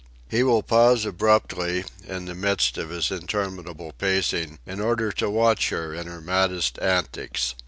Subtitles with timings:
[0.27, 5.69] He will pause abruptly, in the midst of his interminable pacing, in order to watch
[5.69, 7.53] her in her maddest antics.